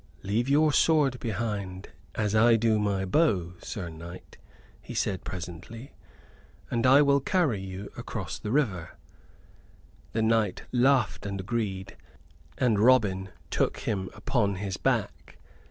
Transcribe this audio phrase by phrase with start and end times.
[0.23, 4.39] "Leave your sword behind as I do my bow, Sir Knight,"
[4.81, 5.93] he said, presently,
[6.71, 8.97] "and I will carry you across the river."
[10.13, 11.97] The knight laughed and agreed,
[12.57, 15.37] and Robin took him upon his back.